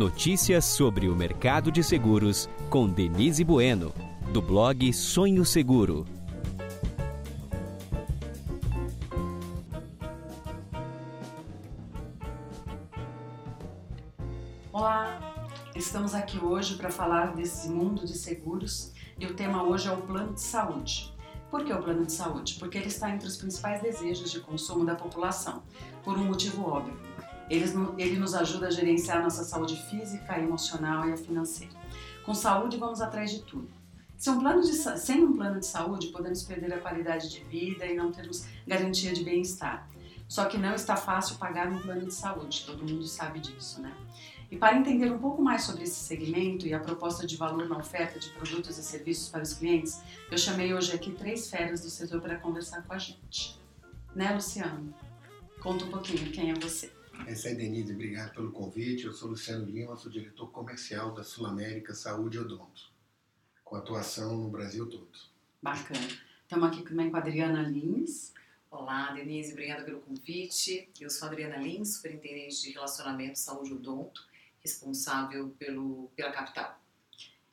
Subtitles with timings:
[0.00, 3.92] Notícias sobre o mercado de seguros com Denise Bueno,
[4.32, 6.06] do blog Sonho Seguro.
[14.72, 15.20] Olá,
[15.76, 19.98] estamos aqui hoje para falar desse mundo de seguros e o tema hoje é o
[19.98, 21.14] plano de saúde.
[21.50, 22.56] Por que o plano de saúde?
[22.58, 25.62] Porque ele está entre os principais desejos de consumo da população,
[26.02, 27.09] por um motivo óbvio.
[27.50, 31.74] Ele nos ajuda a gerenciar nossa saúde física, emocional e financeira.
[32.24, 33.68] Com saúde, vamos atrás de tudo.
[34.16, 37.86] Sem um, plano de, sem um plano de saúde, podemos perder a qualidade de vida
[37.86, 39.88] e não termos garantia de bem-estar.
[40.28, 43.92] Só que não está fácil pagar um plano de saúde, todo mundo sabe disso, né?
[44.50, 47.78] E para entender um pouco mais sobre esse segmento e a proposta de valor na
[47.78, 51.90] oferta de produtos e serviços para os clientes, eu chamei hoje aqui três feras do
[51.90, 53.58] setor para conversar com a gente.
[54.14, 54.92] Né, Luciano?
[55.60, 56.92] Conta um pouquinho quem é você.
[57.26, 59.04] Essa é Denise, obrigado pelo convite.
[59.04, 62.90] Eu sou Luciano Lima, sou diretor comercial da Sul América Saúde Odonto,
[63.64, 65.08] com atuação no Brasil todo.
[65.62, 66.08] Bacana.
[66.42, 68.32] Estamos aqui também com a Adriana Lins.
[68.70, 70.88] Olá, Denise, obrigada pelo convite.
[71.00, 74.28] Eu sou a Adriana Lins, superintendente de Relacionamento Saúde Odonto
[74.62, 76.80] responsável pelo, pela capital.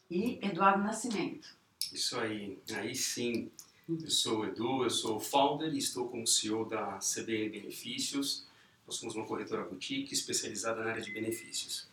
[0.09, 1.55] E Eduardo Nascimento.
[1.92, 3.52] Isso aí, aí sim.
[3.89, 8.47] Eu sou o Edu, eu sou o founder e estou como CEO da CBN Benefícios.
[8.88, 11.89] Nós somos uma corretora boutique especializada na área de benefícios.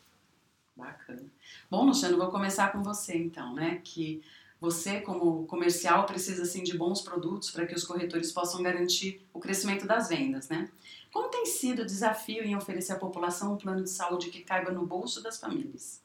[0.76, 1.26] Bacana.
[1.68, 3.80] Bom, Luciano, vou começar com você então, né?
[3.82, 4.22] Que
[4.60, 9.40] você, como comercial, precisa assim, de bons produtos para que os corretores possam garantir o
[9.40, 10.70] crescimento das vendas, né?
[11.12, 14.70] Como tem sido o desafio em oferecer à população um plano de saúde que caiba
[14.70, 16.00] no bolso das famílias?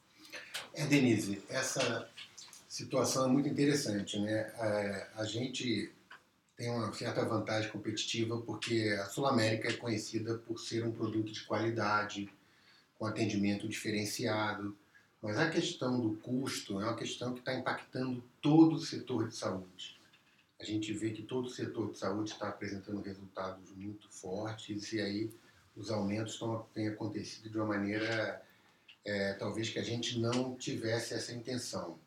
[0.74, 2.08] É, Denise, essa
[2.68, 4.52] situação é muito interessante, né?
[4.58, 5.92] É, a gente
[6.60, 11.32] tem uma certa vantagem competitiva porque a Sul América é conhecida por ser um produto
[11.32, 12.30] de qualidade,
[12.98, 14.76] com atendimento diferenciado,
[15.22, 19.34] mas a questão do custo é uma questão que está impactando todo o setor de
[19.34, 20.00] saúde
[20.60, 25.00] a gente vê que todo o setor de saúde está apresentando resultados muito fortes e
[25.00, 25.30] aí
[25.74, 28.42] os aumentos estão, têm acontecido de uma maneira
[29.02, 31.98] é, talvez que a gente não tivesse essa intenção.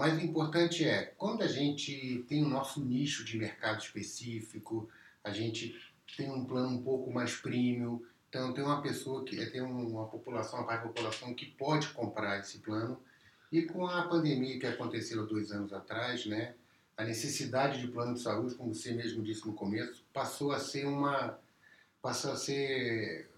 [0.00, 4.88] Mas o importante é, quando a gente tem o nosso nicho de mercado específico,
[5.22, 5.78] a gente
[6.16, 10.60] tem um plano um pouco mais premium, então tem uma pessoa que tem uma população,
[10.60, 12.98] uma parte da população que pode comprar esse plano.
[13.52, 16.54] E com a pandemia que aconteceu dois anos atrás, né,
[16.96, 20.86] a necessidade de plano de saúde, como você mesmo disse no começo, passou a ser
[20.86, 21.38] uma
[22.00, 23.28] passou a ser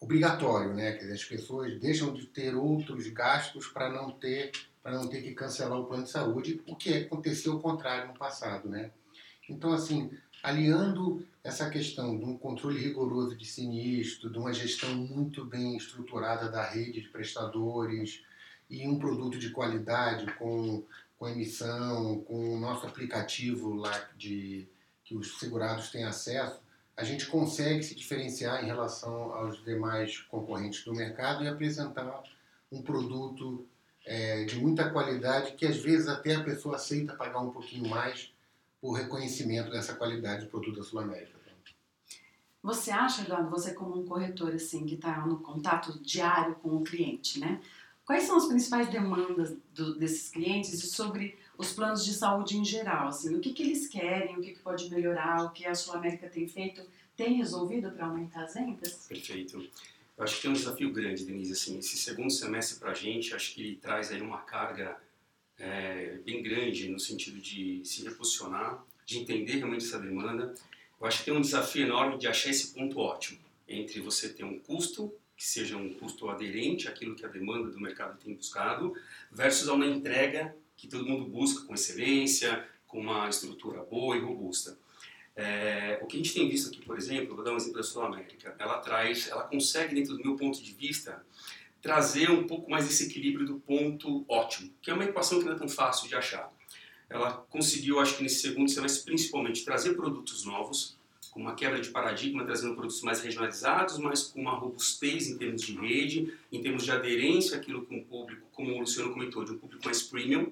[0.00, 0.92] obrigatório, né?
[0.92, 4.52] Dizer, as pessoas deixam de ter outros gastos para não ter
[4.82, 8.14] para não ter que cancelar o plano de saúde, o que aconteceu ao contrário no
[8.14, 8.90] passado, né?
[9.46, 10.10] Então, assim,
[10.42, 16.50] aliando essa questão de um controle rigoroso de sinistro, de uma gestão muito bem estruturada
[16.50, 18.22] da rede de prestadores
[18.70, 20.82] e um produto de qualidade com
[21.20, 24.66] com emissão, com o nosso aplicativo lá de,
[25.04, 26.58] que os segurados têm acesso,
[27.00, 32.22] a gente consegue se diferenciar em relação aos demais concorrentes do mercado e apresentar
[32.70, 33.66] um produto
[34.04, 38.30] é, de muita qualidade que às vezes até a pessoa aceita pagar um pouquinho mais
[38.82, 41.40] por reconhecimento dessa qualidade do produto da Sul América.
[42.62, 46.84] Você acha, Eduardo, você como um corretor assim que está no contato diário com o
[46.84, 47.62] cliente, né?
[48.04, 53.08] Quais são as principais demandas do, desses clientes sobre os planos de saúde em geral?
[53.08, 55.94] Assim, o que, que eles querem, o que, que pode melhorar, o que a Sul
[55.94, 56.82] América tem feito,
[57.14, 59.06] tem resolvido para aumentar as vendas?
[59.06, 59.68] Perfeito.
[60.16, 61.52] Eu acho que tem um desafio grande, Denise.
[61.52, 64.96] Assim, esse segundo semestre para a gente, acho que ele traz aí uma carga
[65.58, 70.54] é, bem grande no sentido de se reposicionar, de entender realmente essa demanda.
[70.98, 73.38] Eu acho que tem um desafio enorme de achar esse ponto ótimo
[73.68, 77.80] entre você ter um custo que seja um custo aderente àquilo que a demanda do
[77.80, 78.94] mercado tem buscado,
[79.32, 84.20] versus a uma entrega que todo mundo busca com excelência, com uma estrutura boa e
[84.20, 84.78] robusta.
[85.36, 87.82] É, o que a gente tem visto aqui, por exemplo, vou dar um exemplo da
[87.82, 91.22] Sul América, ela traz, ela consegue, dentro do meu ponto de vista,
[91.82, 95.52] trazer um pouco mais esse equilíbrio do ponto ótimo, que é uma equação que não
[95.52, 96.50] é tão fácil de achar.
[97.10, 100.98] Ela conseguiu, acho que nesse segundo semestre, principalmente trazer produtos novos,
[101.30, 105.62] com uma quebra de paradigma, trazendo produtos mais regionalizados, mas com uma robustez em termos
[105.62, 109.52] de rede, em termos de aderência àquilo com o público, como o Luciano comentou, de
[109.52, 110.50] um público mais premium.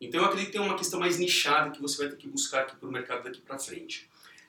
[0.00, 2.62] Então eu acredito que tem uma questão mais nichada que você vai ter que buscar
[2.62, 4.08] aqui para o mercado daqui para frente.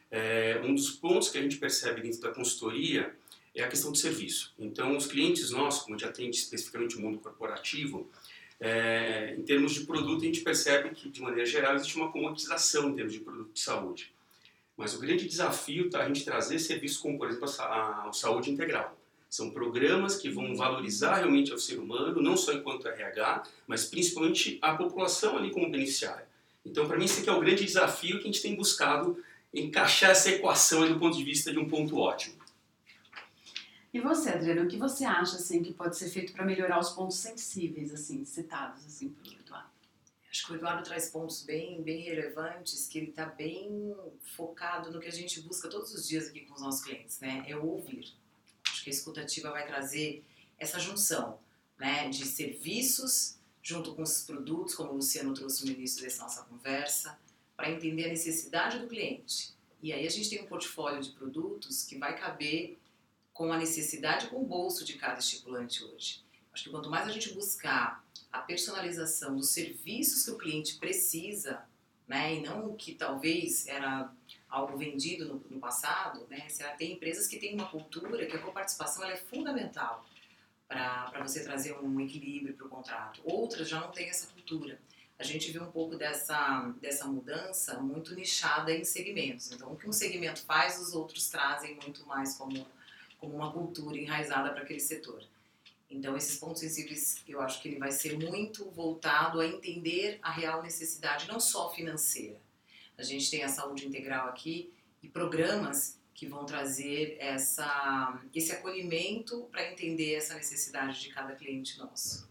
[0.09, 3.13] É, um dos pontos que a gente percebe dentro da consultoria
[3.53, 4.53] é a questão do serviço.
[4.57, 8.09] Então os clientes nossos, como a gente atende especificamente o mundo corporativo,
[8.59, 12.89] é, em termos de produto a gente percebe que de maneira geral existe uma comodização
[12.89, 14.13] em termos de produto de saúde.
[14.77, 18.13] Mas o grande desafio está a gente trazer serviços como, por exemplo, a, a, a
[18.13, 18.97] saúde integral.
[19.31, 24.59] São programas que vão valorizar realmente o ser humano, não só enquanto RH, mas principalmente
[24.61, 26.27] a população ali como beneficiária.
[26.65, 29.23] Então, para mim, esse aqui é o grande desafio que a gente tem buscado
[29.53, 32.35] encaixar essa equação do ponto de vista de um ponto ótimo.
[33.93, 36.89] E você, Adriano, o que você acha assim que pode ser feito para melhorar os
[36.89, 39.69] pontos sensíveis assim citados assim pelo Eduardo?
[40.29, 43.95] Acho que o Eduardo traz pontos bem, bem relevantes, que ele está bem
[44.35, 47.45] focado no que a gente busca todos os dias aqui com os nossos clientes, né?
[47.47, 48.19] É ouvir.
[48.81, 50.25] Acho que a escutativa vai trazer
[50.57, 51.37] essa junção,
[51.77, 56.41] né, de serviços junto com os produtos, como o Luciano trouxe no início dessa nossa
[56.45, 57.19] conversa,
[57.55, 59.53] para entender a necessidade do cliente.
[59.83, 62.79] E aí a gente tem um portfólio de produtos que vai caber
[63.31, 66.23] com a necessidade com o bolso de cada estipulante hoje.
[66.51, 71.63] Acho que quanto mais a gente buscar a personalização dos serviços que o cliente precisa,
[72.07, 74.11] né, e não o que talvez era
[74.51, 78.41] algo vendido no, no passado, né, você tem empresas que têm uma cultura que a
[78.41, 80.05] coparticipação é fundamental
[80.67, 83.21] para você trazer um equilíbrio para o contrato.
[83.23, 84.79] Outras já não têm essa cultura.
[85.19, 89.51] A gente vê um pouco dessa, dessa mudança muito nichada em segmentos.
[89.51, 92.65] Então, o que um segmento faz, os outros trazem muito mais como,
[93.19, 95.23] como uma cultura enraizada para aquele setor.
[95.89, 100.31] Então, esses pontos sensíveis, eu acho que ele vai ser muito voltado a entender a
[100.31, 102.37] real necessidade, não só financeira.
[103.01, 104.71] A gente tem a saúde integral aqui
[105.01, 111.79] e programas que vão trazer essa, esse acolhimento para entender essa necessidade de cada cliente
[111.79, 112.29] nosso.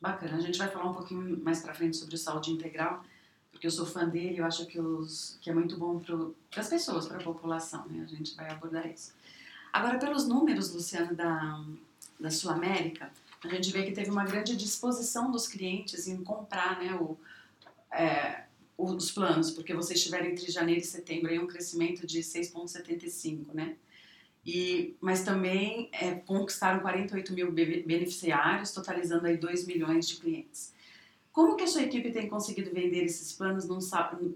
[0.00, 3.04] Bacana, a gente vai falar um pouquinho mais para frente sobre saúde integral,
[3.50, 6.68] porque eu sou fã dele, eu acho que, os, que é muito bom para as
[6.68, 8.04] pessoas, para a população, né?
[8.04, 9.12] A gente vai abordar isso.
[9.72, 11.64] Agora, pelos números, Luciano, da,
[12.20, 13.10] da Sul América,
[13.42, 17.18] a gente vê que teve uma grande disposição dos clientes em comprar né, o,
[17.90, 18.44] é,
[18.76, 23.76] os planos, porque vocês tiveram entre janeiro e setembro aí um crescimento de 6,75, né?
[24.44, 30.74] E, mas também é, conquistaram 48 mil beneficiários, totalizando aí 2 milhões de clientes.
[31.32, 33.78] Como que a sua equipe tem conseguido vender esses planos num,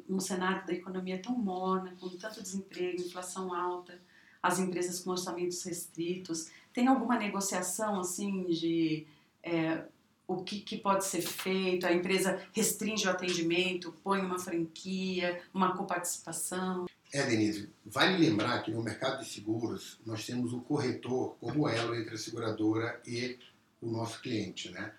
[0.09, 4.01] num cenário da economia tão morna, com tanto desemprego, inflação alta,
[4.43, 6.51] as empresas com orçamentos restritos?
[6.73, 9.07] Tem alguma negociação assim de
[9.43, 9.85] é,
[10.29, 11.87] o que, que, pode ser feito?
[11.87, 16.85] A empresa restringe o atendimento, põe uma franquia, uma coparticipação?
[17.11, 21.95] É, Denise, vale lembrar que no mercado de seguros nós temos o corretor como elo
[21.95, 23.39] entre a seguradora e
[23.81, 24.93] o nosso cliente, né?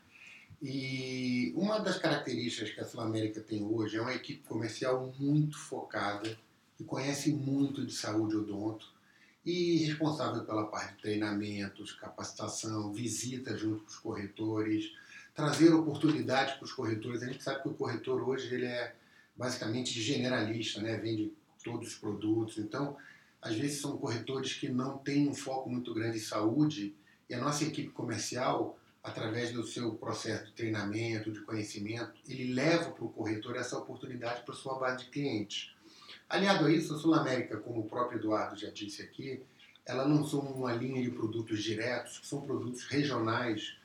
[0.59, 5.59] E uma das características que a Sul América tem hoje é uma equipe comercial muito
[5.59, 6.37] focada,
[6.75, 8.91] que conhece muito de saúde odonto
[9.45, 14.91] e responsável pela parte de treinamentos, capacitação, visita junto com os corretores,
[15.39, 17.23] trazer oportunidades para os corretores.
[17.23, 18.93] A gente sabe que o corretor hoje ele é
[19.37, 20.97] basicamente generalista, né?
[20.97, 21.31] vende
[21.63, 22.57] todos os produtos.
[22.57, 22.97] Então,
[23.41, 26.93] às vezes são corretores que não têm um foco muito grande em saúde
[27.29, 32.91] e a nossa equipe comercial, através do seu processo de treinamento, de conhecimento, ele leva
[32.91, 35.73] para o corretor essa oportunidade para sua base de clientes.
[36.27, 39.41] Aliado a isso, a Sul América, como o próprio Eduardo já disse aqui,
[39.85, 43.78] ela lançou uma linha de produtos diretos, que são produtos regionais,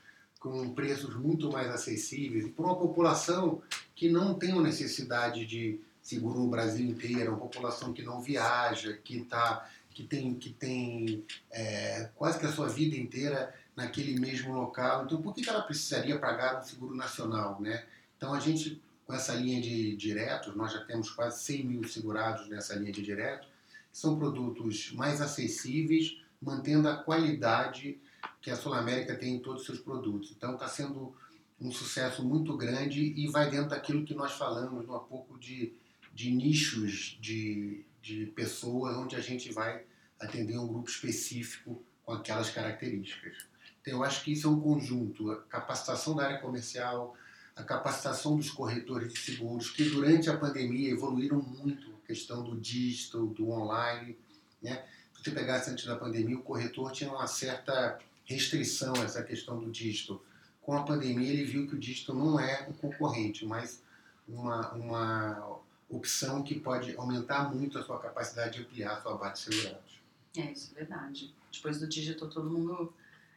[0.45, 3.63] com preços muito mais acessíveis, para uma população
[3.97, 9.25] que não tem necessidade de seguro no Brasil inteiro, uma população que não viaja, que,
[9.25, 15.07] tá, que tem, que tem é, quase que a sua vida inteira naquele mesmo local.
[15.07, 17.59] Então, por que ela precisaria pagar um seguro nacional?
[17.59, 17.83] Né?
[18.19, 22.51] Então, a gente, com essa linha de diretos, nós já temos quase 100 mil segurados
[22.51, 23.49] nessa linha de direto,
[23.91, 27.99] são produtos mais acessíveis, mantendo a qualidade
[28.41, 30.33] que a Sul América tem em todos os seus produtos.
[30.37, 31.15] Então está sendo
[31.61, 35.73] um sucesso muito grande e vai dentro daquilo que nós falamos, um pouco de,
[36.13, 39.85] de nichos de, de pessoas, onde a gente vai
[40.21, 43.37] atender um grupo específico com aquelas características.
[43.81, 47.15] Então, eu acho que isso é um conjunto, a capacitação da área comercial,
[47.57, 52.61] a capacitação dos corretores de seguros, que durante a pandemia evoluíram muito, a questão do
[52.61, 54.19] digital, do online.
[54.63, 54.85] Né?
[55.15, 59.71] Se você pegasse antes da pandemia, o corretor tinha uma certa restrição essa questão do
[59.71, 60.21] dígito.
[60.63, 63.83] Com a pandemia, ele viu que o dígito não é um concorrente, mas
[64.27, 69.49] uma, uma opção que pode aumentar muito a sua capacidade de ampliar a sua base
[69.49, 70.01] de segurados.
[70.37, 71.35] É, isso é verdade.
[71.53, 72.93] Depois do dígito, todo mundo.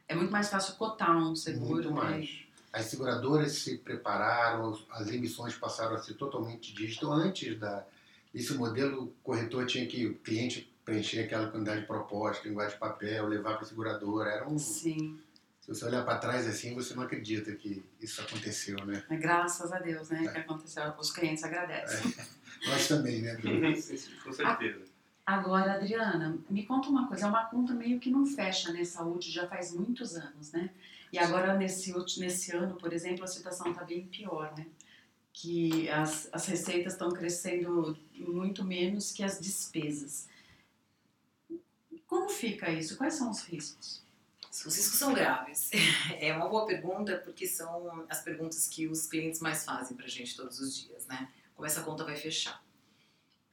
[0.08, 1.74] É muito mais fácil cotar um seguro.
[1.74, 1.94] Muito né?
[1.94, 2.30] mais.
[2.72, 7.10] As seguradoras se prepararam, as emissões passaram a ser totalmente dígito.
[7.10, 7.84] Antes da,
[8.32, 12.80] desse modelo, o corretor tinha que, o cliente preencher aquela quantidade de proposta, linguagem de
[12.80, 14.30] papel, levar para a seguradora.
[14.30, 14.58] Era um.
[14.58, 15.20] Sim.
[15.60, 19.04] Se você olhar para trás assim, você não acredita que isso aconteceu, né?
[19.10, 20.24] É, graças a Deus, né?
[20.24, 20.28] É.
[20.28, 20.82] Que aconteceu.
[20.98, 22.14] Os clientes agradecem.
[22.18, 22.70] É.
[22.70, 23.36] Nós também, né,
[24.24, 24.84] Com certeza.
[25.26, 28.82] Agora, Adriana, me conta uma coisa, é uma conta meio que não fecha, né?
[28.82, 30.70] Saúde já faz muitos anos, né?
[31.12, 34.66] E agora, nesse, nesse ano, por exemplo, a situação está bem pior, né?
[35.34, 40.28] Que as, as receitas estão crescendo muito menos que as despesas.
[42.08, 42.96] Como fica isso?
[42.96, 44.02] Quais são os riscos?
[44.50, 45.70] Os riscos são graves.
[46.18, 50.08] É uma boa pergunta porque são as perguntas que os clientes mais fazem para a
[50.08, 51.30] gente todos os dias, né?
[51.54, 52.64] Como essa conta vai fechar?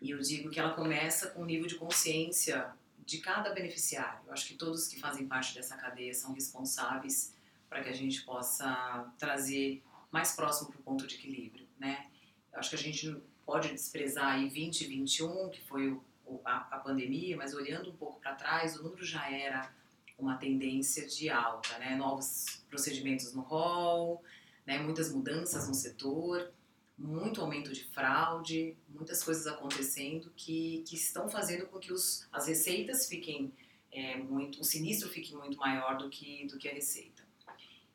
[0.01, 2.73] E eu digo que ela começa com o nível de consciência
[3.05, 4.21] de cada beneficiário.
[4.25, 7.33] Eu acho que todos que fazem parte dessa cadeia são responsáveis
[7.69, 12.07] para que a gente possa trazer mais próximo para o ponto de equilíbrio, né?
[12.53, 16.03] Eu acho que a gente pode desprezar aí 2021, que foi o,
[16.43, 19.73] a, a pandemia, mas olhando um pouco para trás, o número já era
[20.17, 21.95] uma tendência de alta, né?
[21.95, 24.23] Novos procedimentos no rol,
[24.65, 24.79] né?
[24.79, 26.51] Muitas mudanças no setor,
[26.97, 32.47] muito aumento de fraude, muitas coisas acontecendo que, que estão fazendo com que os, as
[32.47, 33.51] receitas fiquem
[33.91, 37.23] é, muito, o sinistro fique muito maior do que, do que a receita.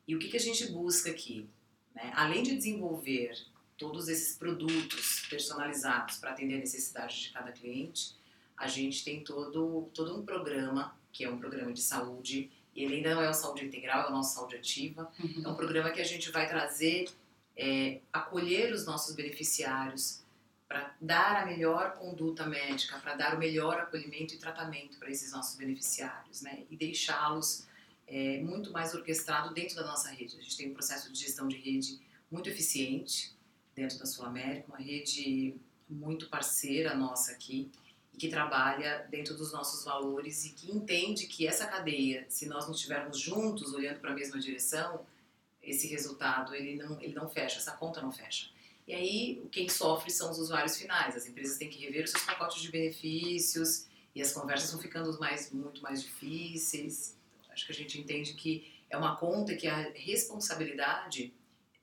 [0.07, 1.47] E o que, que a gente busca aqui?
[1.95, 2.11] Né?
[2.15, 3.33] Além de desenvolver
[3.77, 8.15] todos esses produtos personalizados para atender a necessidade de cada cliente,
[8.61, 12.97] a gente tem todo, todo um programa, que é um programa de saúde, e ele
[12.97, 15.11] ainda não é o saúde integral, é o nosso saúde ativa.
[15.19, 15.41] Uhum.
[15.43, 17.09] É um programa que a gente vai trazer,
[17.57, 20.21] é, acolher os nossos beneficiários
[20.67, 25.31] para dar a melhor conduta médica, para dar o melhor acolhimento e tratamento para esses
[25.31, 26.63] nossos beneficiários, né?
[26.69, 27.65] E deixá-los
[28.07, 30.37] é, muito mais orquestrado dentro da nossa rede.
[30.37, 31.99] A gente tem um processo de gestão de rede
[32.29, 33.35] muito eficiente
[33.75, 35.55] dentro da Sul América, uma rede
[35.89, 37.69] muito parceira nossa aqui
[38.21, 42.71] que trabalha dentro dos nossos valores e que entende que essa cadeia, se nós não
[42.75, 45.03] estivermos juntos olhando para a mesma direção,
[45.59, 48.51] esse resultado ele não ele não fecha, essa conta não fecha.
[48.87, 51.15] E aí quem sofre são os usuários finais.
[51.15, 55.19] As empresas têm que rever os seus pacotes de benefícios e as conversas vão ficando
[55.19, 57.17] mais muito mais difíceis.
[57.49, 61.33] Acho que a gente entende que é uma conta que a responsabilidade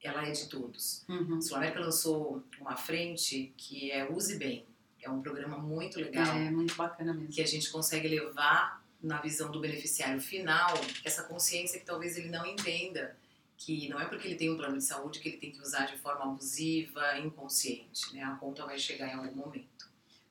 [0.00, 1.04] ela é de todos.
[1.08, 1.38] Uhum.
[1.38, 4.64] A Sul América lançou uma frente que é Use Bem.
[5.08, 6.36] É um programa muito legal.
[6.36, 7.32] É, muito bacana mesmo.
[7.32, 10.74] Que a gente consegue levar na visão do beneficiário final
[11.04, 13.16] essa consciência que talvez ele não entenda
[13.56, 15.86] que não é porque ele tem um plano de saúde que ele tem que usar
[15.86, 18.14] de forma abusiva, inconsciente.
[18.14, 18.22] Né?
[18.22, 19.78] A conta vai chegar em algum momento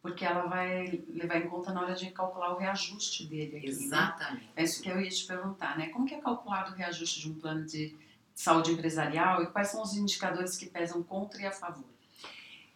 [0.01, 3.67] porque ela vai levar em conta na hora de calcular o reajuste dele aqui.
[3.67, 3.73] Né?
[3.73, 4.45] Exatamente.
[4.45, 4.51] Né?
[4.55, 5.89] É isso que eu ia te perguntar, né?
[5.89, 7.93] Como que é calculado o reajuste de um plano de
[8.33, 11.83] saúde empresarial e quais são os indicadores que pesam contra e a favor?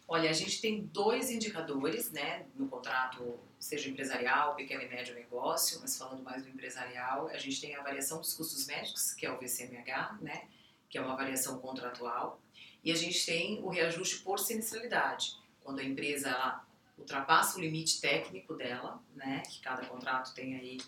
[0.06, 5.80] Olha, a gente tem dois indicadores, né, no contrato, seja empresarial, pequeno e médio negócio,
[5.80, 9.32] mas falando mais do empresarial, a gente tem a variação dos custos médicos, que é
[9.32, 10.48] o VCMH, né,
[10.90, 12.40] que é uma variação contratual,
[12.84, 16.66] e a gente tem o reajuste por sinistralidade, quando a empresa ela
[16.98, 20.78] ultrapassa o limite técnico dela, né, que cada contrato tem aí,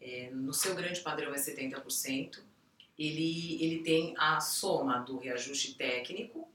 [0.00, 2.40] é, no seu grande padrão é 70%,
[2.98, 6.48] ele, ele tem a soma do reajuste técnico,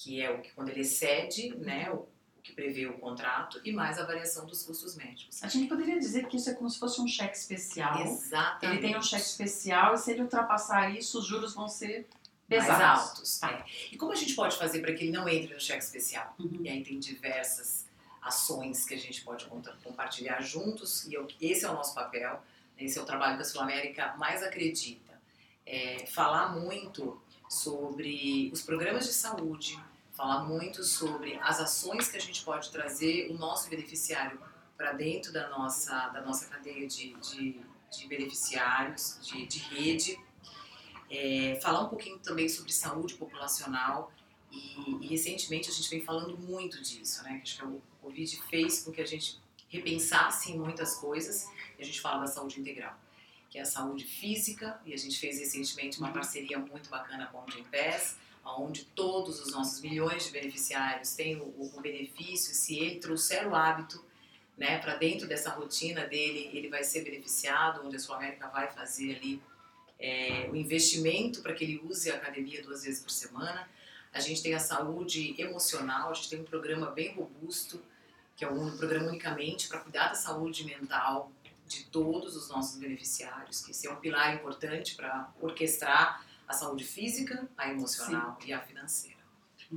[0.00, 2.08] que é o que quando ele excede, né, o,
[2.42, 5.42] que prevê o contrato, e mais a variação dos custos médicos.
[5.42, 8.00] A gente poderia dizer que isso é como se fosse um cheque especial.
[8.00, 8.78] Exatamente.
[8.78, 12.08] Ele tem um cheque especial e se ele ultrapassar isso, os juros vão ser
[12.48, 12.78] pesados.
[12.78, 13.42] mais altos.
[13.42, 13.64] É.
[13.92, 16.34] E como a gente pode fazer para que ele não entre no cheque especial?
[16.38, 16.60] Uhum.
[16.62, 17.86] E aí tem diversas
[18.22, 19.46] ações que a gente pode
[19.84, 22.42] compartilhar juntos, e eu, esse é o nosso papel,
[22.78, 25.20] esse é o trabalho que a Sul América mais acredita.
[25.66, 29.78] É, falar muito sobre os programas de saúde,
[30.12, 34.40] falar muito sobre as ações que a gente pode trazer o nosso beneficiário
[34.76, 40.18] para dentro da nossa, da nossa cadeia de, de, de beneficiários, de, de rede.
[41.10, 44.12] É, falar um pouquinho também sobre saúde populacional
[44.50, 47.40] e, e, recentemente a gente vem falando muito disso, né?
[47.42, 51.48] Acho que o Covid fez com que a gente repensasse em muitas coisas.
[51.78, 52.98] E a gente fala da saúde integral,
[53.48, 54.80] que é a saúde física.
[54.84, 59.52] E a gente fez recentemente uma parceria muito bacana com o Gimpass, onde todos os
[59.52, 62.54] nossos milhões de beneficiários têm o, o benefício.
[62.54, 64.04] Se ele trouxer o hábito
[64.56, 68.70] né, para dentro dessa rotina dele, ele vai ser beneficiado, onde a Sul América vai
[68.70, 69.42] fazer ali
[69.98, 73.68] é, o investimento para que ele use a academia duas vezes por semana
[74.12, 77.80] a gente tem a saúde emocional, a gente tem um programa bem robusto,
[78.36, 81.30] que é um programa unicamente para cuidar da saúde mental
[81.66, 86.84] de todos os nossos beneficiários, que esse é um pilar importante para orquestrar a saúde
[86.84, 88.48] física, a emocional Sim.
[88.48, 89.20] e a financeira.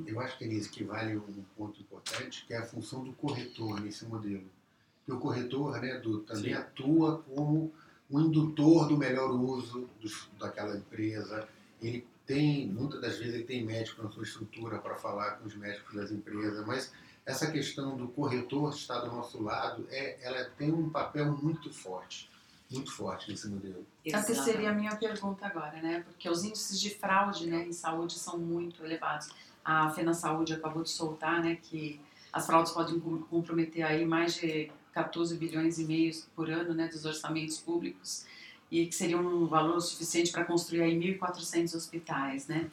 [0.07, 4.05] Eu acho, Denise, que vale um ponto importante, que é a função do corretor nesse
[4.05, 4.49] modelo.
[4.97, 6.59] Porque o corretor né, do, também Sim.
[6.59, 7.71] atua como
[8.09, 11.47] um indutor do melhor uso dos, daquela empresa,
[11.79, 15.55] ele tem, muitas das vezes ele tem médico na sua estrutura para falar com os
[15.55, 16.91] médicos das empresas, mas
[17.23, 22.31] essa questão do corretor estar do nosso lado, é, ela tem um papel muito forte,
[22.73, 23.85] muito forte nesse modelo.
[24.05, 26.03] Essa seria a minha pergunta agora, né?
[26.05, 29.29] Porque os índices de fraude né, em saúde são muito elevados.
[29.63, 32.01] A Fena Saúde acabou de soltar né, que
[32.31, 37.05] as fraudes podem comprometer aí mais de 14 bilhões e meio por ano né, dos
[37.05, 38.25] orçamentos públicos
[38.69, 42.71] e que seria um valor suficiente para construir aí 1.400 hospitais, né?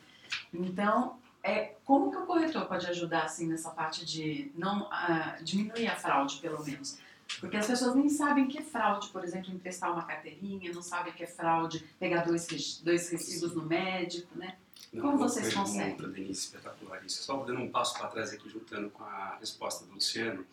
[0.52, 5.88] Então, é, como que o corretor pode ajudar assim nessa parte de não uh, diminuir
[5.88, 6.98] a fraude, pelo menos?
[7.38, 11.12] Porque as pessoas nem sabem que é fraude, por exemplo, emprestar uma carteirinha, não sabem
[11.12, 14.56] que é fraude pegar dois, dois recibos no médico, né?
[14.92, 15.94] Não, Como vocês conseguem?
[15.94, 17.22] Pergunta, Denise, espetacular isso.
[17.22, 20.44] Só dando um passo para trás aqui, juntando com a resposta do Luciano,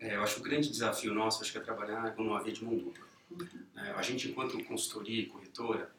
[0.00, 2.52] é, eu acho que o grande desafio nosso acho que é trabalhar com uma via
[2.52, 3.04] de mão dupla.
[3.30, 3.46] Uhum.
[3.76, 5.90] É, a gente, enquanto consultoria e corretora,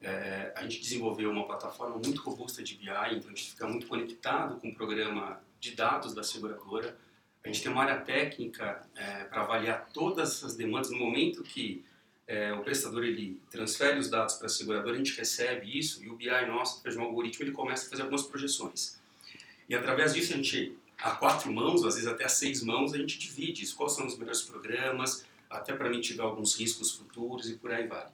[0.00, 3.86] é, a gente desenvolveu uma plataforma muito robusta de BI, então a gente fica muito
[3.86, 6.96] conectado com o programa de dados da seguradora.
[7.44, 11.84] A gente tem uma área técnica é, para avaliar todas as demandas no momento que
[12.26, 16.08] é, o prestador ele transfere os dados para a seguradora, a gente recebe isso e
[16.08, 18.98] o BI nosso, através de um algoritmo, ele começa a fazer algumas projeções.
[19.68, 22.98] E através disso a gente, a quatro mãos, às vezes até a seis mãos, a
[22.98, 27.56] gente divide isso, quais são os melhores programas, até para mitigar alguns riscos futuros e
[27.56, 28.06] por aí vai.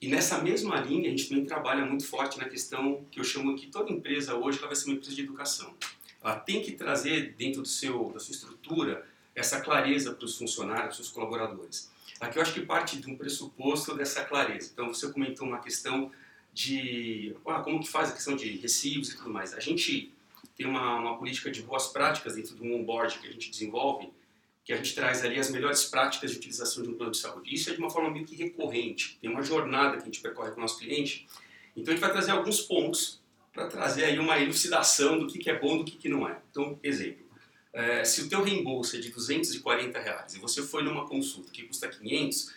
[0.00, 3.56] E nessa mesma linha, a gente também trabalha muito forte na questão que eu chamo
[3.56, 5.74] que toda empresa hoje ela vai ser uma empresa de educação.
[6.22, 10.96] Ela tem que trazer dentro do seu, da sua estrutura essa clareza para os funcionários,
[10.96, 11.90] para os colaboradores.
[12.20, 14.70] Aqui eu acho que parte de um pressuposto dessa clareza.
[14.72, 16.10] Então, você comentou uma questão
[16.52, 19.54] de ah, como que faz a questão de recibos e tudo mais.
[19.54, 20.12] A gente
[20.56, 24.10] tem uma, uma política de boas práticas dentro do onboard que a gente desenvolve,
[24.64, 27.54] que a gente traz ali as melhores práticas de utilização de um plano de saúde.
[27.54, 30.50] Isso é de uma forma meio que recorrente, tem uma jornada que a gente percorre
[30.50, 31.28] com o nosso cliente.
[31.76, 33.17] Então a gente vai trazer alguns pontos
[33.58, 36.38] para trazer aí uma elucidação do que, que é bom do que, que não é.
[36.48, 37.26] Então, exemplo,
[37.72, 41.64] é, se o teu reembolso é de 240 reais e você foi numa consulta que
[41.64, 42.54] custa 500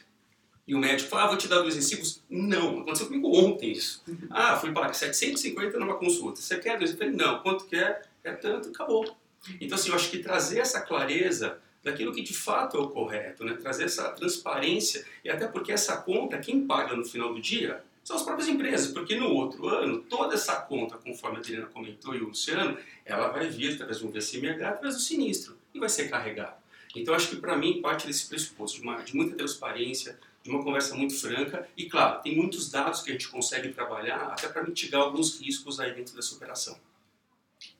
[0.68, 4.04] e o médico fala, ah, vou te dar dois recibos, não, aconteceu comigo ontem isso.
[4.30, 6.92] Ah, fui pagar 750 numa consulta, você quer dois?
[6.92, 8.08] Eu falei, não, quanto quer?
[8.24, 9.18] É tanto, acabou.
[9.60, 13.44] Então, assim, eu acho que trazer essa clareza daquilo que de fato é o correto,
[13.44, 13.56] né?
[13.56, 18.16] trazer essa transparência e até porque essa conta, quem paga no final do dia são
[18.16, 22.22] as próprias empresas, porque no outro ano, toda essa conta, conforme a Adriana comentou e
[22.22, 26.10] o Luciano, ela vai vir através de um VCMH, através do sinistro, e vai ser
[26.10, 26.60] carregado.
[26.96, 30.64] Então, acho que para mim, parte desse pressuposto de, uma, de muita transparência, de uma
[30.64, 34.64] conversa muito franca, e claro, tem muitos dados que a gente consegue trabalhar até para
[34.64, 36.78] mitigar alguns riscos aí dentro dessa operação.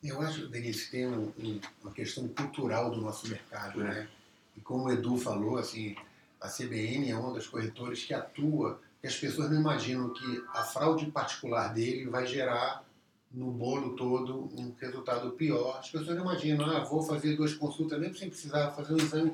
[0.04, 3.84] Eu acho, Denise, que tem um, um, uma questão cultural do nosso mercado, é.
[3.84, 4.08] né?
[4.56, 5.96] E como o Edu falou, assim,
[6.40, 10.64] a CBN é uma das corretoras que atua, que as pessoas não imaginam que a
[10.64, 12.86] fraude particular dele vai gerar
[13.32, 15.80] no bolo todo um resultado pior.
[15.80, 19.34] As pessoas não imaginam, ah, vou fazer duas consultas, mesmo sem precisar fazer um exame.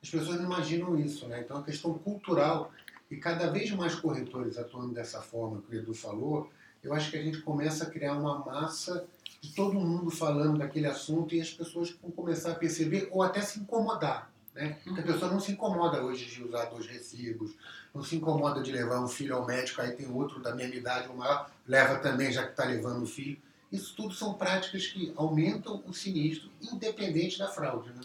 [0.00, 1.40] As pessoas não imaginam isso, né?
[1.40, 2.70] Então, é questão cultural.
[3.10, 6.50] E cada vez mais corretores atuando dessa forma que o Edu falou,
[6.82, 9.04] eu acho que a gente começa a criar uma massa
[9.40, 13.40] de todo mundo falando daquele assunto e as pessoas vão começar a perceber ou até
[13.40, 14.30] se incomodar.
[14.58, 14.76] Né?
[14.82, 15.12] Porque a uhum.
[15.12, 17.52] pessoa não se incomoda hoje de usar dois recibos,
[17.94, 21.08] não se incomoda de levar um filho ao médico, aí tem outro da mesma idade,
[21.08, 23.38] o maior, leva também já que está levando o filho.
[23.70, 27.90] Isso tudo são práticas que aumentam o sinistro, independente da fraude.
[27.90, 28.00] Né?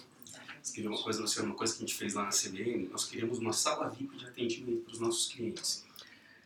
[0.62, 3.06] Você queria uma coisa, Luciano, uma coisa que a gente fez lá na CBN, nós
[3.06, 5.84] queríamos uma sala VIP de atendimento para os nossos clientes.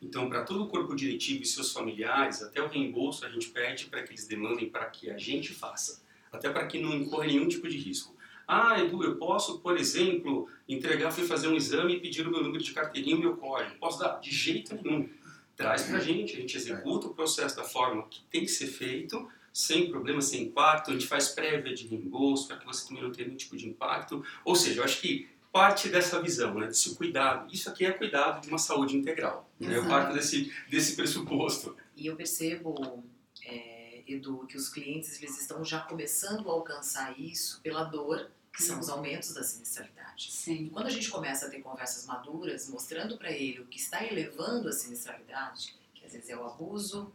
[0.00, 3.86] Então, para todo o corpo diretivo e seus familiares, até o reembolso a gente pede
[3.86, 6.00] para que eles demandem para que a gente faça,
[6.32, 8.16] até para que não incorra nenhum tipo de risco.
[8.48, 12.42] Ah, Edu, eu posso, por exemplo, entregar, fui fazer um exame e pedir o meu
[12.42, 13.76] número de carteirinha e o meu código.
[13.78, 14.18] Posso dar?
[14.20, 15.06] De jeito nenhum.
[15.54, 18.68] Traz para a gente, a gente executa o processo da forma que tem que ser
[18.68, 23.02] feito, sem problema, sem impacto, a gente faz prévia de reembolso para que você também
[23.02, 24.24] não tenha nenhum tipo de impacto.
[24.44, 27.52] Ou seja, eu acho que parte dessa visão, né, desse cuidado.
[27.52, 29.50] Isso aqui é cuidado de uma saúde integral.
[29.58, 29.76] Né?
[29.76, 31.76] Eu parto desse, desse pressuposto.
[31.96, 33.04] E eu percebo,
[33.44, 38.62] é, Edu, que os clientes eles estão já começando a alcançar isso pela dor, que
[38.62, 40.32] são os aumentos da sinistralidade.
[40.32, 40.66] Sim.
[40.66, 44.04] E quando a gente começa a ter conversas maduras, mostrando para ele o que está
[44.04, 47.12] elevando a sinistralidade, que às vezes é o abuso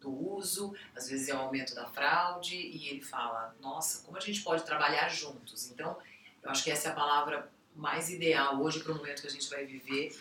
[0.00, 4.20] do uso, às vezes é o aumento da fraude, e ele fala, nossa, como a
[4.20, 5.70] gente pode trabalhar juntos?
[5.70, 5.96] Então,
[6.42, 9.30] eu acho que essa é a palavra mais ideal hoje para o momento que a
[9.30, 10.16] gente vai viver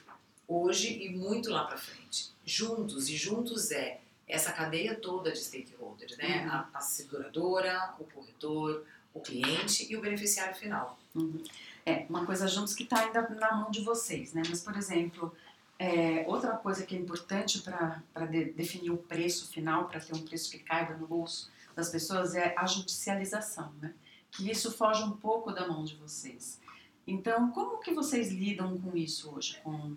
[0.47, 2.33] hoje e muito lá para frente.
[2.45, 6.43] Juntos, e juntos é essa cadeia toda de stakeholders, né?
[6.43, 6.51] Uhum.
[6.51, 10.99] A, a, seguradora, o corretor, o cliente e o beneficiário final.
[11.15, 11.41] Uhum.
[11.85, 14.43] É, uma coisa juntos que está ainda na mão de vocês, né?
[14.47, 15.33] Mas, por exemplo,
[15.79, 20.23] é, outra coisa que é importante para de, definir o preço final, para ter um
[20.23, 23.93] preço que caiba no bolso das pessoas, é a judicialização, né?
[24.31, 26.59] que isso foge um pouco da mão de vocês.
[27.07, 29.95] Então, como que vocês lidam com isso hoje, com,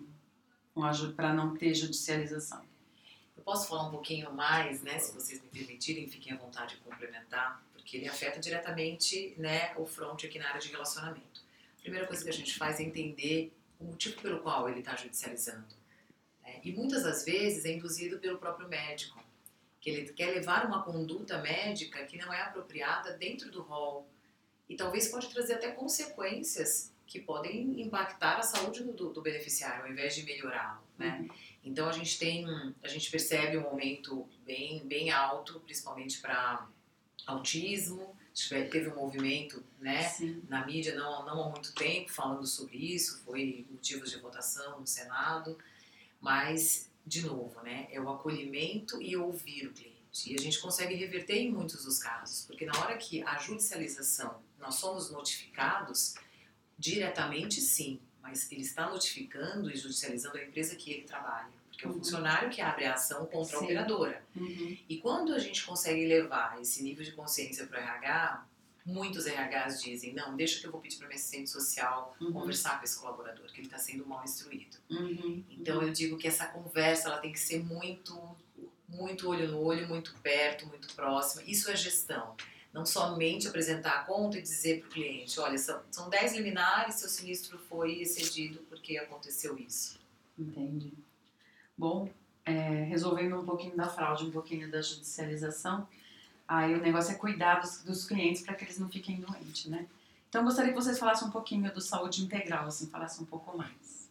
[0.73, 0.81] com
[1.15, 2.61] para não ter judicialização?
[3.35, 6.81] Eu posso falar um pouquinho mais, né, se vocês me permitirem, fiquem à vontade de
[6.81, 11.41] complementar, porque ele afeta diretamente né, o front aqui na área de relacionamento.
[11.79, 14.95] A primeira coisa que a gente faz é entender o motivo pelo qual ele está
[14.95, 15.65] judicializando.
[16.43, 16.61] Né?
[16.63, 19.19] E muitas das vezes é induzido pelo próprio médico,
[19.81, 24.07] que ele quer levar uma conduta médica que não é apropriada dentro do rol.
[24.69, 29.91] E talvez pode trazer até consequências que podem impactar a saúde do, do beneficiário, ao
[29.91, 31.21] invés de melhorá-lo, né?
[31.21, 31.35] Uhum.
[31.63, 32.45] Então a gente tem,
[32.83, 36.69] a gente percebe um aumento bem, bem alto, principalmente para
[37.25, 38.15] autismo.
[38.71, 40.41] Teve um movimento, né, Sim.
[40.47, 44.87] na mídia não, não há muito tempo falando sobre isso, foi motivos de votação no
[44.87, 45.57] Senado,
[46.21, 50.31] mas de novo, né, é o acolhimento e ouvir o cliente.
[50.31, 54.41] E a gente consegue reverter em muitos dos casos, porque na hora que a judicialização,
[54.57, 56.15] nós somos notificados,
[56.79, 61.58] Diretamente, sim, mas ele está notificando e judicializando a empresa que ele trabalha.
[61.79, 63.55] Porque é o funcionário que abre a ação contra sim.
[63.55, 64.23] a operadora.
[64.35, 64.77] Uhum.
[64.87, 68.45] E quando a gente consegue levar esse nível de consciência para o RH,
[68.85, 72.33] muitos RHs dizem: não, deixa que eu vou pedir para minha assistente social uhum.
[72.33, 74.77] conversar com esse colaborador, que ele está sendo mal instruído.
[74.89, 75.43] Uhum.
[75.49, 78.35] Então eu digo que essa conversa ela tem que ser muito,
[78.87, 81.43] muito olho no olho, muito perto, muito próxima.
[81.43, 82.35] Isso é gestão.
[82.73, 86.95] Não somente apresentar a conta e dizer para o cliente, olha, são, são 10 liminares,
[86.95, 89.99] seu sinistro foi excedido porque aconteceu isso.
[90.37, 90.93] Entendi.
[91.79, 92.09] Bom,
[92.45, 95.87] é, resolvendo um pouquinho da fraude, um pouquinho da judicialização,
[96.45, 99.87] aí o negócio é cuidar dos, dos clientes para que eles não fiquem doentes, né?
[100.27, 104.09] Então, gostaria que vocês falassem um pouquinho do saúde integral, assim, falassem um pouco mais.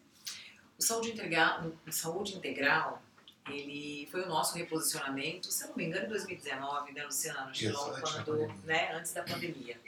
[0.79, 3.03] O saúde integral, saúde integral
[3.51, 7.55] ele foi o nosso reposicionamento, se eu não me engano, em 2019, né, Luciana, no
[7.55, 9.79] Chilão, quando, né, antes da pandemia.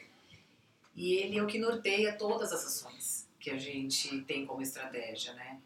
[0.94, 5.32] E ele é o que norteia todas as ações que a gente tem como estratégia,
[5.32, 5.58] né?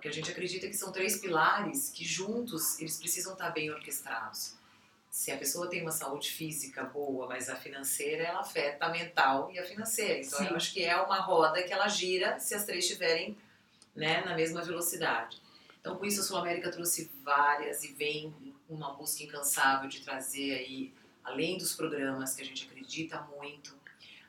[0.00, 4.54] Porque a gente acredita que são três pilares que juntos eles precisam estar bem orquestrados.
[5.10, 9.50] Se a pessoa tem uma saúde física boa, mas a financeira ela afeta a mental
[9.52, 10.18] e a financeira.
[10.18, 10.46] Então Sim.
[10.46, 13.36] eu acho que é uma roda que ela gira se as três estiverem
[13.94, 15.38] né, na mesma velocidade.
[15.78, 18.34] Então, com isso, a Sul América trouxe várias e vem
[18.70, 23.78] uma busca incansável de trazer aí, além dos programas que a gente acredita muito,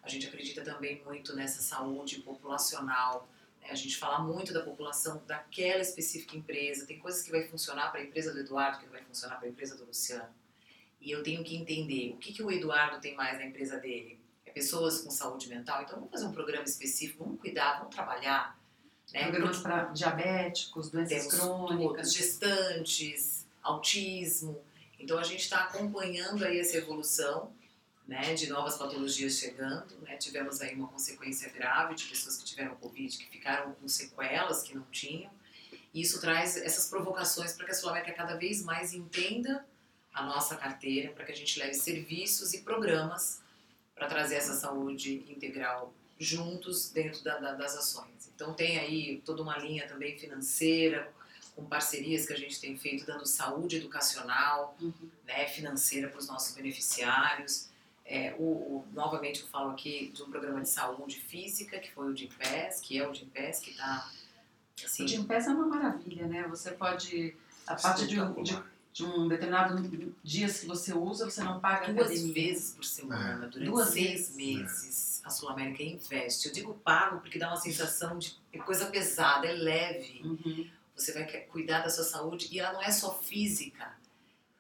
[0.04, 3.30] a gente acredita também muito nessa saúde populacional.
[3.72, 6.86] A gente fala muito da população daquela específica empresa.
[6.86, 9.48] Tem coisas que vai funcionar para a empresa do Eduardo que não vai funcionar para
[9.48, 10.30] a empresa do Luciano.
[11.00, 14.20] E eu tenho que entender o que, que o Eduardo tem mais na empresa dele.
[14.46, 15.82] É pessoas com saúde mental.
[15.82, 18.60] Então, vamos fazer um programa específico, vamos cuidar, vamos trabalhar
[19.14, 19.24] né?
[19.24, 22.14] Programas para diabéticos, doenças crônicas.
[22.14, 24.62] gestantes, autismo.
[25.00, 27.52] Então a gente está acompanhando aí essa evolução
[28.12, 29.96] né, de novas patologias chegando.
[30.02, 30.18] Né?
[30.18, 34.76] Tivemos aí uma consequência grave de pessoas que tiveram Covid, que ficaram com sequelas que
[34.76, 35.32] não tinham.
[35.94, 39.66] E isso traz essas provocações para que a Sul América cada vez mais entenda
[40.14, 43.42] a nossa carteira, para que a gente leve serviços e programas
[43.96, 48.30] para trazer essa saúde integral juntos dentro da, da, das ações.
[48.36, 51.10] Então tem aí toda uma linha também financeira,
[51.56, 55.10] com parcerias que a gente tem feito dando saúde educacional, uhum.
[55.26, 57.71] né, financeira para os nossos beneficiários.
[58.12, 62.12] É, o, o, novamente eu falo aqui de um programa de saúde física, que foi
[62.12, 64.12] o Gimpass, que é o Gimpass, que está...
[64.84, 66.46] Assim, o Gimpass é uma maravilha, né?
[66.50, 71.62] Você pode, a partir de, de, de um determinado dias que você usa, você não
[71.62, 72.34] paga Duas academia.
[72.34, 73.50] vezes por semana, é.
[73.50, 74.36] durante Duas seis vezes.
[74.36, 75.22] meses.
[75.24, 76.48] É a Sul América investe.
[76.48, 80.22] Eu digo pago porque dá uma sensação de coisa pesada, é leve.
[80.24, 80.68] Uhum.
[80.96, 84.01] Você vai cuidar da sua saúde e ela não é só física.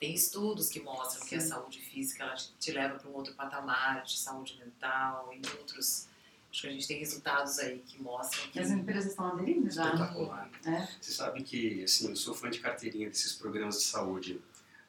[0.01, 1.29] Tem estudos que mostram Sim.
[1.29, 5.39] que a saúde física ela te, leva para um outro patamar de saúde mental e
[5.59, 6.07] outros.
[6.49, 8.59] Acho que a gente tem resultados aí que mostram que.
[8.59, 9.85] as empresas estão aderindo já.
[9.85, 10.49] Espetacular.
[10.65, 10.87] É.
[10.99, 14.41] Você sabe que, assim, eu sou fã de carteirinha desses programas de saúde.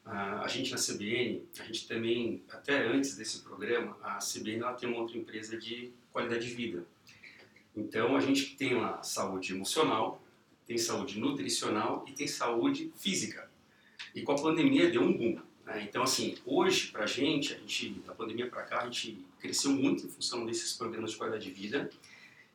[0.03, 4.89] a gente na CBN, a gente também, até antes desse programa, a CBN ela tem
[4.89, 6.87] uma outra empresa de qualidade de vida.
[7.75, 10.19] Então a gente tem uma saúde emocional,
[10.65, 13.52] tem saúde nutricional e tem saúde física.
[14.13, 15.39] E com a pandemia deu um boom.
[15.65, 15.85] Né?
[15.87, 20.09] Então assim, hoje gente, a gente, da pandemia para cá, a gente cresceu muito em
[20.09, 21.89] função desses programas de qualidade de vida.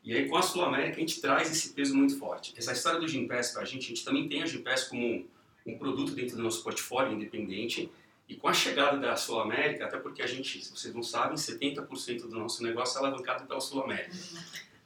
[0.05, 2.55] E aí com a Sul América a gente traz esse peso muito forte.
[2.57, 5.27] Essa história do Gimpass para a gente, a gente também tem a Gimpass como
[5.67, 7.91] um produto dentro do nosso portfólio independente.
[8.29, 11.37] E com a chegada da Sul América, até porque a gente, se vocês não sabem,
[11.37, 14.15] 70% do nosso negócio é alavancado pela Sul América.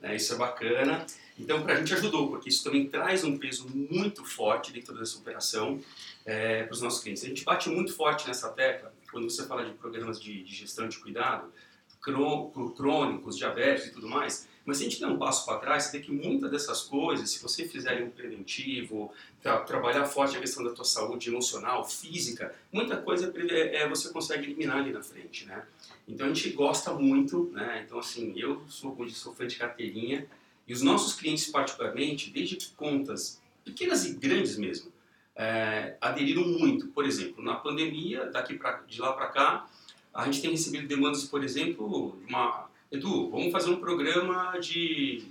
[0.00, 0.14] Né?
[0.14, 1.04] Isso é bacana.
[1.38, 5.16] Então, para a gente ajudou, porque isso também traz um peso muito forte dentro dessa
[5.18, 5.80] operação
[6.24, 7.24] é, para os nossos clientes.
[7.24, 10.88] A gente bate muito forte nessa tecla, quando você fala de programas de, de gestão
[10.88, 11.52] de cuidado,
[12.00, 14.48] crônicos, diabetes e tudo mais.
[14.64, 17.30] Mas se a gente der um passo para trás, você vê que muitas dessas coisas,
[17.30, 22.54] se você fizer um preventivo, tra trabalhar forte a questão da tua saúde emocional, física,
[22.70, 25.64] muita coisa é, é, você consegue eliminar ali na frente, né?
[26.06, 27.82] Então a gente gosta muito, né?
[27.84, 30.26] Então assim, eu sou, sou fã de carteirinha
[30.72, 34.90] e os nossos clientes particularmente, desde contas pequenas e grandes mesmo,
[35.36, 36.86] é, aderiram muito.
[36.88, 39.68] Por exemplo, na pandemia, daqui pra, de lá para cá,
[40.14, 45.26] a gente tem recebido demandas, por exemplo, uma Edu, vamos fazer um programa de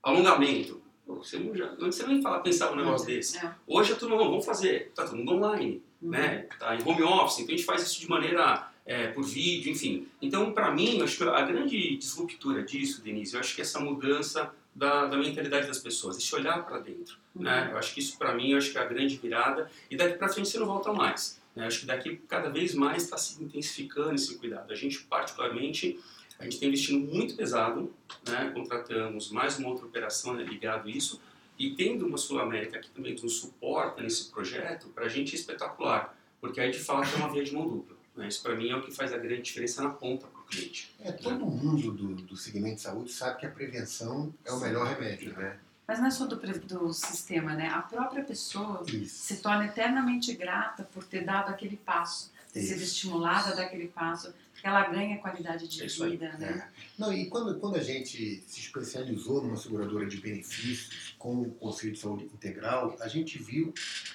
[0.00, 0.80] alongamento.
[1.04, 3.44] Você não, já, você nem fala, pensar um negócio desse.
[3.44, 3.52] É.
[3.66, 6.10] Hoje a turma, vamos fazer, tá todo mundo online, uhum.
[6.10, 6.46] né?
[6.60, 10.06] Tá em home office, então a gente faz isso de maneira é, por vídeo, enfim.
[10.22, 14.54] Então, para mim, acho que a grande disruptura disso, Denise, eu acho que essa mudança
[14.76, 17.42] da, da mentalidade das pessoas, esse olhar para dentro, uhum.
[17.42, 17.70] né?
[17.72, 19.70] Eu acho que isso, para mim, eu acho que é a grande virada.
[19.90, 21.40] E daqui para frente você não volta mais.
[21.54, 21.64] Né?
[21.64, 24.70] Eu acho que daqui cada vez mais está se intensificando esse cuidado.
[24.70, 25.98] A gente, particularmente,
[26.38, 27.90] a gente tem investindo muito pesado,
[28.28, 28.50] né?
[28.52, 31.22] contratamos mais uma outra operação né, ligado a isso,
[31.58, 35.38] e tendo uma Sul América que também nos suporta nesse projeto, para a gente é
[35.38, 37.95] espetacular, porque aí de fato é uma via de mão dupla.
[38.16, 38.28] Né?
[38.28, 40.94] Isso para mim é o que faz a grande diferença na ponta para o cliente.
[41.00, 44.86] É, todo mundo do, do segmento de saúde sabe que a prevenção é o melhor
[44.86, 45.58] remédio, né?
[45.86, 47.68] Mas não é só do, do sistema, né?
[47.68, 49.26] A própria pessoa Isso.
[49.26, 54.45] se torna eternamente grata por ter dado aquele passo, ter sido estimulada daquele passo, porque
[54.62, 56.70] ela ganha qualidade de vida, né?
[56.70, 56.82] É.
[56.98, 61.94] Não, e quando, quando a gente se especializou numa seguradora de benefícios com o conceito
[61.94, 63.72] de saúde integral, a gente viu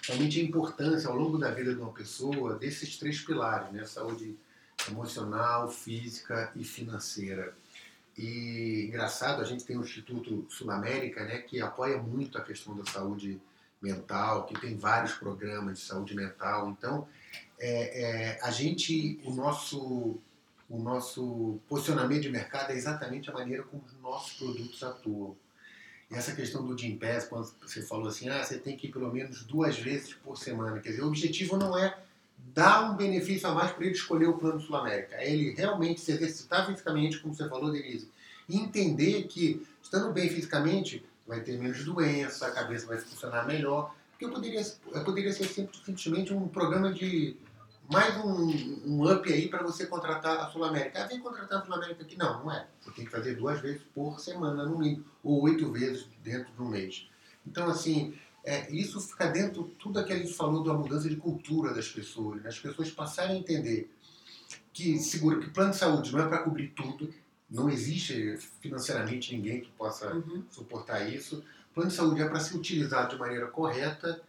[0.08, 3.86] realmente a importância ao longo da vida de uma pessoa desses três pilares, né?
[3.86, 4.38] Saúde
[4.90, 7.56] emocional, física e financeira.
[8.18, 12.86] E engraçado, a gente tem o Instituto Sul-América, né, que apoia muito a questão da
[12.86, 13.40] saúde
[13.82, 16.70] mental, que tem vários programas de saúde mental.
[16.70, 17.08] Então,
[17.58, 20.20] é, é, a gente, o nosso,
[20.72, 25.36] o nosso posicionamento de mercado é exatamente a maneira como os nossos produtos atuam.
[26.10, 28.92] E essa questão do Jim Pass, quando você falou assim, ah, você tem que ir
[28.92, 30.80] pelo menos duas vezes por semana.
[30.80, 31.98] Quer dizer, o objetivo não é
[32.54, 35.16] dar um benefício a mais para ele escolher o plano Sul-América.
[35.16, 38.10] É ele realmente se exercitar fisicamente, como você falou, Denise,
[38.48, 43.94] e entender que, estando bem fisicamente, vai ter menos doença, a cabeça vai funcionar melhor.
[44.12, 44.64] Porque poderia,
[45.04, 47.36] poderia ser simplesmente um programa de
[47.92, 48.50] mais um,
[48.86, 51.04] um up aí para você contratar a Sul América.
[51.04, 52.18] Ah, vem contratar a Sul América aqui.
[52.18, 52.66] Não, não é.
[52.80, 56.62] Você tem que fazer duas vezes por semana, no mínimo, ou oito vezes dentro de
[56.62, 57.10] um mês.
[57.46, 61.18] Então, assim, é, isso fica dentro tudo aquilo que a gente falou da mudança de
[61.18, 62.50] cultura das pessoas, né?
[62.50, 63.94] as pessoas passarem a entender
[64.72, 67.14] que segura que plano de saúde não é para cobrir tudo,
[67.50, 70.44] não existe financeiramente ninguém que possa uhum.
[70.50, 71.44] suportar isso.
[71.74, 74.22] Plano de saúde é para ser utilizado de maneira correta,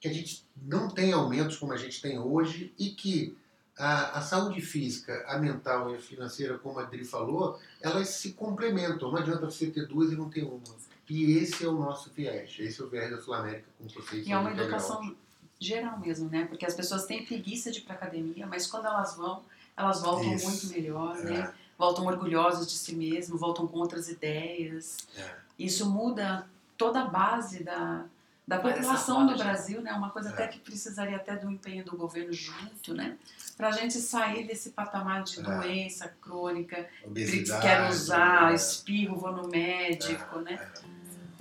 [0.00, 3.36] que a gente não tem aumentos como a gente tem hoje e que
[3.78, 8.32] a, a, saúde física, a mental e a financeira, como a Adri falou, elas se
[8.32, 9.10] complementam.
[9.10, 10.60] Não adianta você ter duas e não ter uma.
[11.08, 14.32] E esse é o nosso viés, esse é o viés da Sul-América, como vocês E
[14.32, 15.16] é uma educação
[15.58, 16.46] geral mesmo, né?
[16.46, 19.42] Porque as pessoas têm preguiça de ir para academia, mas quando elas vão,
[19.76, 20.48] elas voltam Isso.
[20.48, 21.34] muito melhor, né?
[21.34, 21.38] é.
[21.38, 21.54] né?
[21.76, 24.98] Voltam orgulhosas de si mesmo, voltam com outras ideias.
[25.16, 25.34] É.
[25.58, 28.04] Isso muda toda a base da,
[28.50, 29.92] da população do Brasil, né?
[29.92, 30.32] Uma coisa é.
[30.32, 33.16] até que precisaria até do empenho do governo junto, né?
[33.56, 35.42] Para a gente sair desse patamar de é.
[35.44, 38.56] doença crônica, Obesidade, quero usar, é.
[38.56, 40.42] espirro, vou no médico, é.
[40.42, 40.68] né?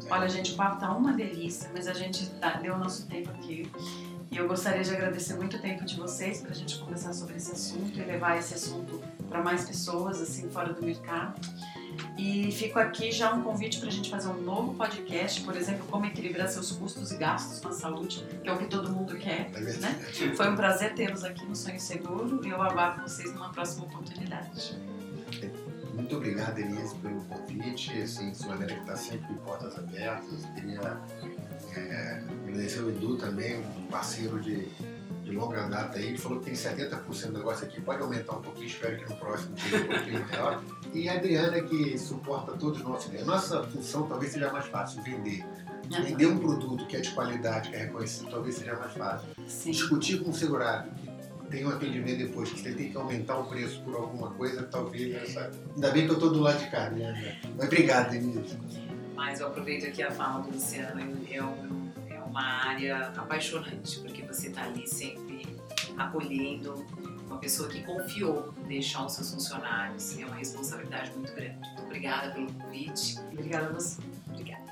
[0.07, 3.31] Olha, gente, o papo tá uma delícia, mas a gente tá, deu o nosso tempo
[3.31, 3.69] aqui.
[4.31, 7.37] E eu gostaria de agradecer muito o tempo de vocês para a gente conversar sobre
[7.37, 11.39] esse assunto e levar esse assunto para mais pessoas, assim, fora do mercado.
[12.17, 15.85] E fico aqui já um convite para a gente fazer um novo podcast, por exemplo,
[15.87, 19.15] como equilibrar seus custos e gastos com a saúde, que é o que todo mundo
[19.17, 19.49] quer.
[19.53, 19.93] É né?
[20.35, 24.77] Foi um prazer tê-los aqui no Sonho Seguro e eu aguardo vocês numa próxima oportunidade.
[25.93, 28.01] Muito obrigado, Denise, pelo convite.
[28.01, 30.45] Assim, Sul América está sempre com portas abertas.
[30.55, 30.97] Queria
[31.79, 34.67] é, agradecer o Edu também, um parceiro de,
[35.23, 36.07] de longa data aí.
[36.07, 39.15] Ele falou que tem 70% do negócio aqui, pode aumentar um pouquinho, espero que no
[39.17, 40.63] próximo seja um pouquinho maior.
[40.93, 43.25] E a Adriana, que suporta todos os nossos.
[43.25, 45.45] Nossa função talvez seja mais fácil, vender.
[45.89, 49.27] Vender um produto que é de qualidade, que é reconhecido, talvez seja mais fácil.
[49.47, 49.71] Sim.
[49.71, 50.91] Discutir com o segurado,
[51.49, 55.15] tem um atendimento depois, que você tem que aumentar o preço por alguma coisa, talvez
[55.15, 55.51] essa.
[55.75, 57.39] Ainda bem que eu estou do lado de cá, né?
[57.57, 58.57] Mas obrigado, Denise.
[59.19, 64.21] Mas eu aproveito aqui a fala do Luciano, é, um, é uma área apaixonante, porque
[64.21, 65.45] você está ali sempre
[65.97, 66.85] acolhendo
[67.27, 70.17] uma pessoa que confiou deixar os seus funcionários.
[70.17, 71.57] É uma responsabilidade muito grande.
[71.57, 73.19] Muito obrigada pelo convite.
[73.33, 74.01] Obrigada a você.
[74.29, 74.63] Obrigada.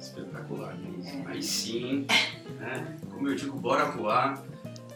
[0.00, 1.08] Espetacular, Denise.
[1.08, 1.24] É.
[1.28, 2.06] Aí sim,
[2.58, 2.96] né?
[3.08, 4.42] como eu digo, bora voar.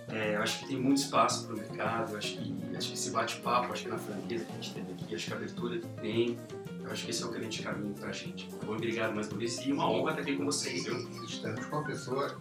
[0.09, 2.95] É, eu acho que tem muito espaço para o mercado, eu acho que acho que
[2.95, 5.79] esse bate-papo, acho que na franqueza que a gente teve aqui, acho que a abertura
[5.79, 6.39] que tem,
[6.87, 8.49] eu acho que esse é o grande caminho pra gente.
[8.67, 10.97] Obrigado mais uma vez e uma honra estar aqui com vocês, viu?
[11.25, 12.41] Estamos com a pessoa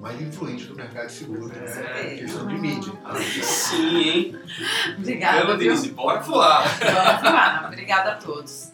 [0.00, 1.66] mais influente do mercado de seguros, né?
[1.68, 2.16] certeza.
[2.16, 2.92] questão de mídia.
[3.04, 4.38] Aí sim, hein?
[4.98, 5.56] Obrigada, Ela?
[5.56, 6.64] Denise, bora voar!
[6.80, 7.64] Vamos lá.
[7.68, 8.71] Obrigada a todos.